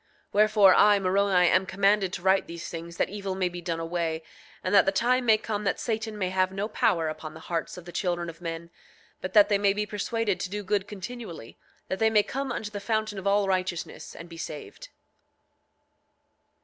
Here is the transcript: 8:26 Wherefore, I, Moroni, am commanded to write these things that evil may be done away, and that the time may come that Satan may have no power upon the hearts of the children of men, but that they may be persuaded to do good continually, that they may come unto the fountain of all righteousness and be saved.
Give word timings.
8:26 0.29 0.33
Wherefore, 0.33 0.73
I, 0.73 0.97
Moroni, 0.97 1.47
am 1.49 1.67
commanded 1.67 2.11
to 2.13 2.23
write 2.23 2.47
these 2.47 2.67
things 2.69 2.97
that 2.97 3.09
evil 3.11 3.35
may 3.35 3.49
be 3.49 3.61
done 3.61 3.79
away, 3.79 4.23
and 4.63 4.73
that 4.73 4.87
the 4.87 4.91
time 4.91 5.27
may 5.27 5.37
come 5.37 5.63
that 5.65 5.79
Satan 5.79 6.17
may 6.17 6.29
have 6.31 6.51
no 6.51 6.67
power 6.67 7.07
upon 7.07 7.35
the 7.35 7.39
hearts 7.41 7.77
of 7.77 7.85
the 7.85 7.91
children 7.91 8.27
of 8.27 8.41
men, 8.41 8.71
but 9.21 9.33
that 9.33 9.47
they 9.47 9.59
may 9.59 9.73
be 9.73 9.85
persuaded 9.85 10.39
to 10.39 10.49
do 10.49 10.63
good 10.63 10.87
continually, 10.87 11.55
that 11.87 11.99
they 11.99 12.09
may 12.09 12.23
come 12.23 12.51
unto 12.51 12.71
the 12.71 12.79
fountain 12.79 13.19
of 13.19 13.27
all 13.27 13.47
righteousness 13.47 14.15
and 14.15 14.27
be 14.27 14.37
saved. 14.37 14.89